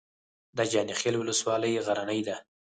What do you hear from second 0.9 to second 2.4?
خیل ولسوالۍ غرنۍ ده